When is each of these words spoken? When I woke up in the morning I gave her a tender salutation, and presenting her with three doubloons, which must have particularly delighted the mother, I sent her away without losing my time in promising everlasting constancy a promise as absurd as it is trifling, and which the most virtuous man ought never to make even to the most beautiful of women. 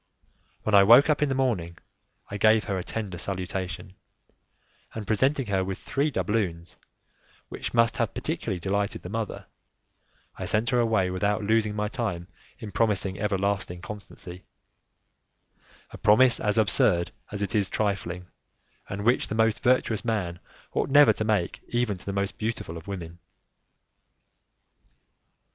When 0.63 0.73
I 0.73 0.81
woke 0.81 1.11
up 1.11 1.21
in 1.21 1.29
the 1.29 1.35
morning 1.35 1.77
I 2.31 2.37
gave 2.37 2.63
her 2.63 2.75
a 2.79 2.83
tender 2.83 3.19
salutation, 3.19 3.93
and 4.95 5.05
presenting 5.05 5.45
her 5.45 5.63
with 5.63 5.77
three 5.77 6.09
doubloons, 6.09 6.75
which 7.49 7.75
must 7.75 7.97
have 7.97 8.15
particularly 8.15 8.59
delighted 8.59 9.03
the 9.03 9.09
mother, 9.09 9.45
I 10.39 10.45
sent 10.45 10.71
her 10.71 10.79
away 10.79 11.11
without 11.11 11.43
losing 11.43 11.75
my 11.75 11.87
time 11.87 12.27
in 12.57 12.71
promising 12.71 13.19
everlasting 13.19 13.81
constancy 13.83 14.43
a 15.91 15.99
promise 15.99 16.39
as 16.39 16.57
absurd 16.57 17.11
as 17.31 17.43
it 17.43 17.53
is 17.53 17.69
trifling, 17.69 18.25
and 18.89 19.05
which 19.05 19.27
the 19.27 19.35
most 19.35 19.61
virtuous 19.61 20.03
man 20.03 20.39
ought 20.73 20.89
never 20.89 21.13
to 21.13 21.23
make 21.23 21.59
even 21.67 21.95
to 21.99 22.05
the 22.07 22.11
most 22.11 22.39
beautiful 22.39 22.75
of 22.75 22.87
women. 22.87 23.19